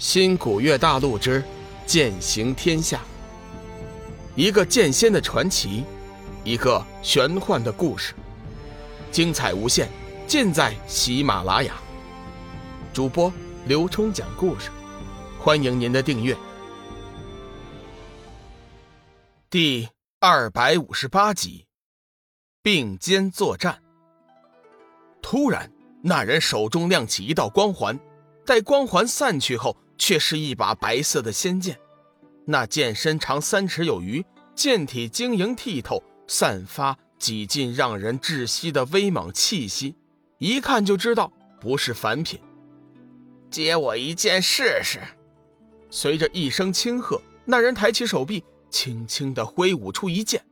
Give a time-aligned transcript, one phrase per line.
[0.00, 1.44] 新古月大陆之
[1.84, 3.02] 剑行天下，
[4.34, 5.84] 一个剑仙的传奇，
[6.42, 8.14] 一个玄幻的故事，
[9.12, 9.90] 精彩无限，
[10.26, 11.74] 尽在喜马拉雅。
[12.94, 13.30] 主播
[13.66, 14.70] 刘冲讲故事，
[15.38, 16.34] 欢迎您的订阅。
[19.50, 19.86] 第
[20.18, 21.66] 二百五十八集，
[22.62, 23.82] 并肩作战。
[25.20, 25.70] 突然，
[26.02, 28.00] 那人手中亮起一道光环，
[28.46, 29.76] 待光环散去后。
[30.00, 31.78] 却是一把白色的仙剑，
[32.46, 34.24] 那剑身长三尺有余，
[34.54, 39.94] 剑体晶莹剔透，散发几近让人窒息的威猛气息，
[40.38, 42.40] 一看就知道不是凡品。
[43.50, 45.00] 接我一剑试试！
[45.90, 50.42] 随着一声轻喝，那人抬起手臂，轻轻地挥舞出一剑。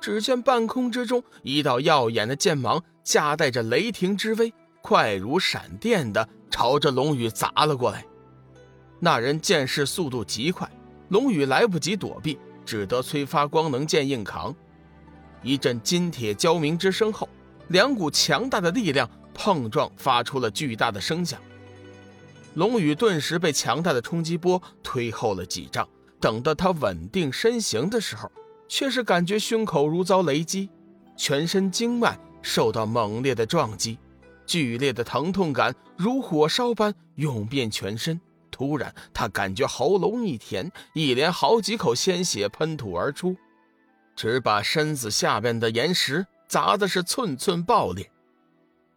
[0.00, 4.50] 只见半空之中，一道耀眼的剑芒夹带着雷霆之威，
[4.80, 8.06] 快如闪电的朝着龙宇砸了过来。
[8.98, 10.70] 那人剑势速度极快，
[11.08, 14.54] 龙宇来不及躲避，只得催发光能剑硬扛。
[15.42, 17.28] 一阵金铁交鸣之声后，
[17.68, 21.40] 两股强大的力量碰撞，发出了巨大的声响。
[22.54, 25.86] 龙宇顿时被强大的冲击波推后了几丈。
[26.18, 28.32] 等到他稳定身形的时候，
[28.66, 30.70] 却是感觉胸口如遭雷击，
[31.14, 33.98] 全身经脉受到猛烈的撞击，
[34.46, 38.18] 剧烈的疼痛感如火烧般涌遍全身。
[38.56, 43.36] 突然，他感觉喉咙一甜，一连好几口鲜血喷吐而出，
[44.16, 48.10] 只把身子下边的岩石砸的是寸寸爆裂。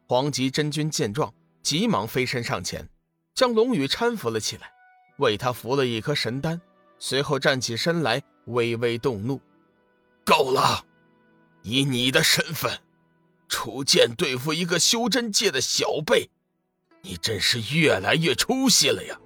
[0.07, 2.87] 黄极真君见状，急忙飞身上前，
[3.35, 4.71] 将龙宇搀扶了起来，
[5.17, 6.61] 为他服了一颗神丹，
[6.97, 9.41] 随后站起身来，微微动怒
[10.23, 10.85] ：“够了！
[11.63, 12.79] 以你的身份，
[13.49, 16.29] 出剑对付一个修真界的小辈，
[17.01, 19.19] 你真是越来越出息了呀！”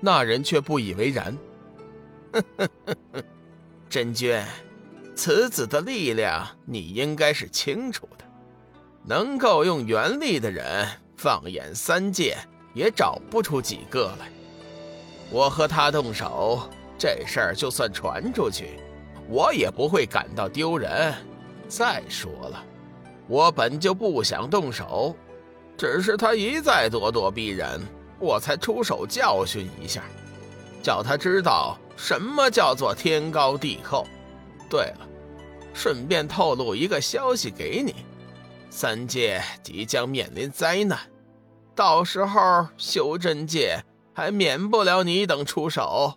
[0.00, 1.36] 那人却不以为然，
[3.90, 4.40] 真君，
[5.14, 8.24] 此子的力量你应该是清楚的，
[9.04, 10.86] 能够用原力的人，
[11.16, 12.36] 放眼三界
[12.74, 14.30] 也找不出几个来。
[15.30, 16.62] 我和他动手，
[16.96, 18.78] 这事儿就算传出去，
[19.28, 21.12] 我也不会感到丢人。
[21.66, 22.64] 再说了，
[23.26, 25.14] 我本就不想动手，
[25.76, 27.80] 只是他一再咄咄逼人。
[28.18, 30.02] 我才出手教训一下，
[30.82, 34.06] 叫他知道什么叫做天高地厚。
[34.68, 35.08] 对了，
[35.72, 37.94] 顺便透露一个消息给你：
[38.70, 40.98] 三界即将面临灾难，
[41.74, 46.14] 到时候修真界还免不了你等出手。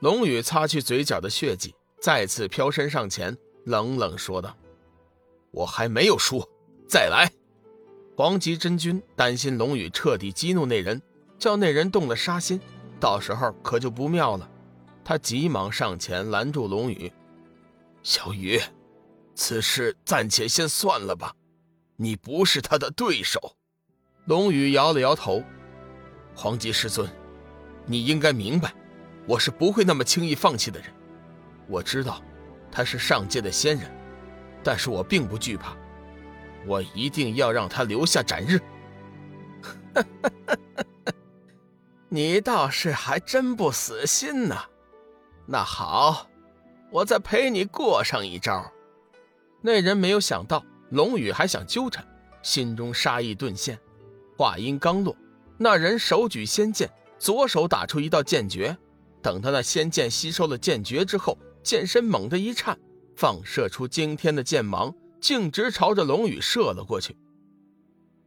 [0.00, 4.56] 龙宇擦去嘴角的血迹，再次飘身上前，冷冷说道
[5.50, 6.42] ：“我还没有输，
[6.88, 7.28] 再来。”
[8.18, 11.00] 黄极真君担心龙宇彻底激怒那人。
[11.38, 12.60] 叫那人动了杀心，
[12.98, 14.50] 到时候可就不妙了。
[15.04, 17.12] 他急忙上前拦住龙宇
[18.02, 18.60] ：“小雨，
[19.36, 21.32] 此事暂且先算了吧，
[21.94, 23.54] 你不是他的对手。”
[24.26, 25.40] 龙宇摇了摇头
[26.34, 27.08] ：“黄极师尊，
[27.86, 28.74] 你应该明白，
[29.28, 30.92] 我是不会那么轻易放弃的人。
[31.68, 32.20] 我知道
[32.68, 33.88] 他是上界的仙人，
[34.64, 35.76] 但是我并不惧怕，
[36.66, 38.60] 我一定要让他留下斩日。
[42.10, 44.56] ”。你倒是还真不死心呢，
[45.44, 46.26] 那好，
[46.90, 48.72] 我再陪你过上一招。
[49.60, 52.06] 那人没有想到龙宇还想纠缠，
[52.42, 53.78] 心中杀意顿现。
[54.38, 55.14] 话音刚落，
[55.58, 56.88] 那人手举仙剑，
[57.18, 58.74] 左手打出一道剑诀。
[59.20, 62.78] 等他那仙剑吸收了剑诀之后，剑身猛地一颤，
[63.16, 67.16] 放射出惊天的剑芒，径直朝着龙宇射了过去。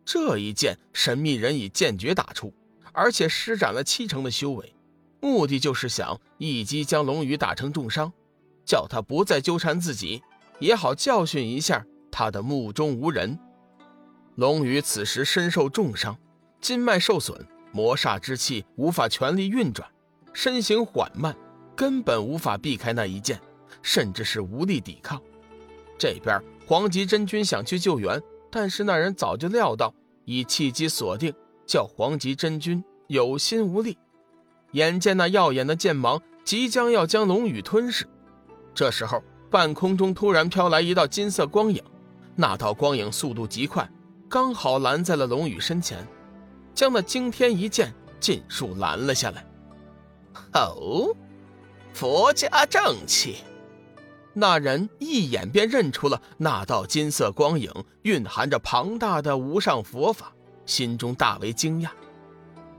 [0.03, 2.53] 这一剑，神秘人以剑诀打出。
[2.93, 4.75] 而且施展了七成的修为，
[5.21, 8.11] 目的就是想一击将龙宇打成重伤，
[8.65, 10.21] 叫他不再纠缠自己，
[10.59, 13.39] 也好教训一下他的目中无人。
[14.35, 16.17] 龙宇此时身受重伤，
[16.59, 19.89] 筋脉受损，魔煞之气无法全力运转，
[20.33, 21.33] 身形缓慢，
[21.77, 23.39] 根本无法避开那一剑，
[23.81, 25.21] 甚至是无力抵抗。
[26.01, 28.19] 这边黄极真君想去救援，
[28.49, 29.93] 但是那人早就料到，
[30.25, 31.31] 已契机锁定。
[31.67, 33.95] 叫黄极真君有心无力，
[34.71, 38.05] 眼见那耀眼的剑芒即将要将龙宇吞噬，
[38.73, 41.81] 这时候半空中突然飘来一道金色光影，
[42.35, 43.87] 那道光影速度极快，
[44.27, 46.05] 刚好拦在了龙宇身前，
[46.73, 49.45] 将那惊天一剑尽数拦了下来。
[50.59, 51.15] 哦，
[51.93, 53.43] 佛家正气！
[54.33, 57.71] 那人一眼便认出了那道金色光影
[58.03, 60.33] 蕴含着庞大的无上佛法。
[60.65, 61.89] 心中大为惊讶，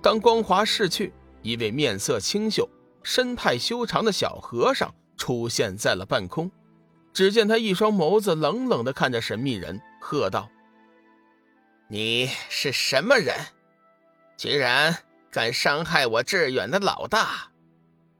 [0.00, 1.12] 当光华逝去，
[1.43, 2.66] 一位面色清秀、
[3.02, 6.50] 身态修长的小和尚出现在了半空。
[7.12, 10.48] 只见他一双眸子冷冷的看着神秘人，喝道
[11.88, 13.37] ：“你是什么人？
[14.38, 14.96] 居然
[15.31, 17.50] 敢伤害我致远的老大！”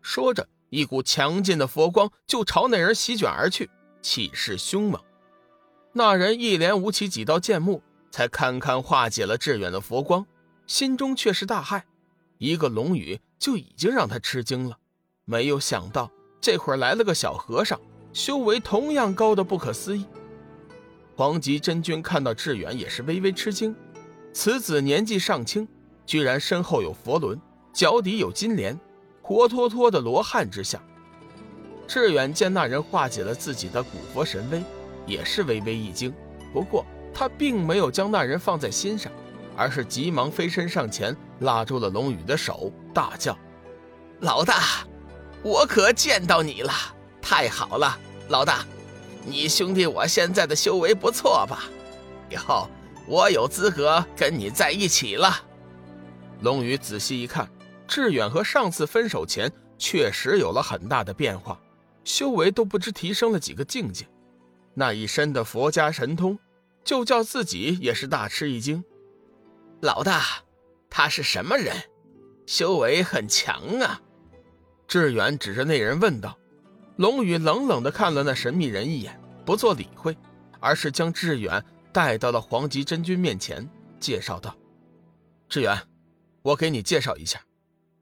[0.03, 3.69] 说着，一股强劲的佛光就朝那人席卷而去，
[4.01, 4.99] 气势凶猛。
[5.93, 10.27] 那人一连舞起几道剑幕，才堪堪化解了致远的佛光，
[10.67, 11.83] 心中却是大骇。
[12.39, 14.79] 一个龙语就已经让他吃惊了，
[15.27, 16.11] 没有想到
[16.41, 17.79] 这会儿来了个小和尚。
[18.15, 20.07] 修为同样高的不可思议。
[21.15, 23.77] 黄极真君看到志远也是微微吃惊，
[24.33, 25.69] 此子年纪尚轻，
[26.07, 27.39] 居然身后有佛轮，
[27.75, 28.79] 脚底有金莲，
[29.33, 30.81] 活脱脱的罗汉之相。
[31.89, 34.63] 志远见那人化解了自己的古佛神威，
[35.07, 36.13] 也是微微一惊。
[36.53, 39.11] 不过他并没有将那人放在心上，
[39.57, 43.37] 而是急忙飞身上前，拉住了龙宇的手，大叫
[44.21, 44.87] ：“老大，
[45.43, 46.73] 我可见到你了！”
[47.21, 48.65] 太好了，老大，
[49.25, 51.65] 你兄弟我现在的修为不错吧？
[52.31, 52.69] 以后
[53.07, 55.35] 我有资格跟你在一起了。
[56.41, 57.49] 龙宇仔细一看，
[57.95, 61.61] 志远和上次分手前确实有了很大的变化，
[62.05, 64.09] 修为都不知提升了几个境界，
[64.73, 66.39] 那一身的佛家神通，
[66.83, 68.83] 就叫自己也是大吃一惊。
[69.83, 70.23] 老大，
[70.89, 71.77] 他是什么人？
[72.47, 74.01] 修为很强啊！
[74.89, 76.39] 志远指着那人问道。
[76.97, 80.17] 龙宇冷冷地看了那神秘人一眼，不做理会，
[80.61, 81.63] 而是将志远
[81.93, 83.69] 带到了黄极真君面前，
[84.01, 84.57] 介绍道
[85.47, 85.79] ：“志远，
[86.41, 87.39] 我给你介绍一下，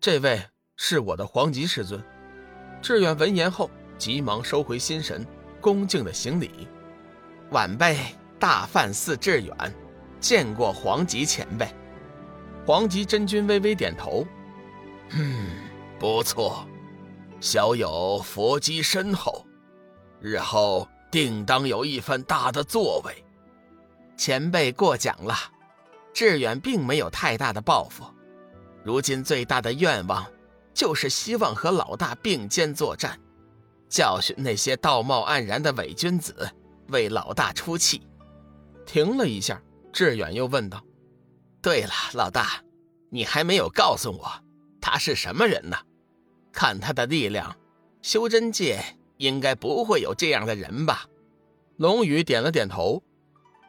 [0.01, 0.43] 这位
[0.77, 2.03] 是我的黄极师尊。”
[2.81, 5.27] 志远闻言后，急忙收回心神，
[5.61, 6.67] 恭敬地行礼
[7.53, 7.99] ：“晚辈
[8.39, 9.55] 大梵寺志远，
[10.19, 11.69] 见过黄极前辈。”
[12.67, 14.27] 黄极真君微微点头
[15.13, 15.47] ：“嗯，
[15.99, 16.67] 不错。”
[17.41, 19.47] 小友佛基深厚，
[20.21, 23.25] 日后定当有一番大的作为。
[24.17, 25.35] 前辈过奖了，
[26.13, 28.05] 志远并没有太大的抱负，
[28.83, 30.27] 如今最大的愿望
[30.73, 33.19] 就是希望和老大并肩作战，
[33.89, 36.51] 教训那些道貌岸然的伪君子，
[36.89, 38.03] 为老大出气。
[38.87, 39.61] 停了一下，
[39.93, 40.83] 志远又问道
[41.61, 42.63] ：“对了，老大，
[43.11, 44.31] 你还没有告诉我，
[44.81, 45.77] 他是什么人呢？”
[46.53, 47.57] 看他的力量，
[48.03, 48.83] 修真界
[49.19, 51.07] 应该不会有这样的人吧？
[51.77, 53.03] 龙宇点了点头，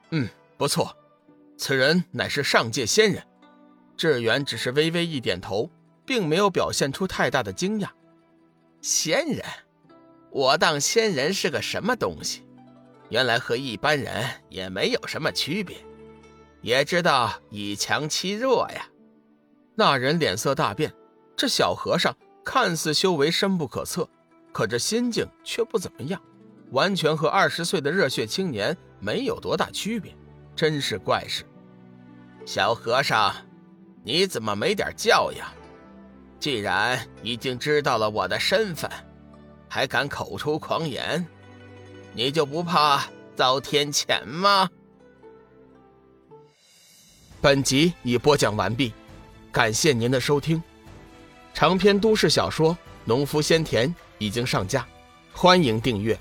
[0.10, 0.96] 嗯，不错，
[1.58, 3.24] 此人乃是上界仙人。
[4.02, 5.70] 志远只是微微一点头，
[6.08, 7.90] 并没有表现出太大的惊讶。
[8.82, 9.46] 仙人，
[10.32, 12.42] 我当仙人是个什么东西？
[13.10, 15.78] 原来和一般人也没有什么区别，
[16.62, 18.88] 也知道以强欺弱呀。
[19.76, 20.92] 那人脸色大变，
[21.38, 22.12] 这小和尚。
[22.44, 24.10] 看似修为深不可测，
[24.52, 26.20] 可这心境却不怎么样，
[26.72, 30.12] 完全和二十岁的热血青年没有多大区别，
[30.56, 31.44] 真是怪事。
[32.48, 33.32] 小和尚，
[34.04, 35.48] 你怎么没点教养？
[36.40, 38.90] 既然已经知道了我的身份，
[39.70, 41.26] 还敢口出狂言，
[42.14, 43.06] 你就不怕
[43.36, 44.68] 遭天谴吗？
[47.40, 48.92] 本集已播讲完毕，
[49.52, 50.62] 感谢您的收听。
[51.54, 52.74] 长篇都市小说
[53.06, 53.88] 《农夫先田》
[54.18, 54.88] 已经上架，
[55.32, 56.18] 欢迎订阅。